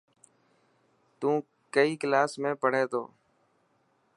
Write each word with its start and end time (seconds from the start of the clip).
تون 1.19 1.35
ڪئي 1.73 1.91
ڪلاس 2.01 2.31
۾ 2.43 2.51
پڙهي 2.61 2.85
ٿو. 2.91 3.03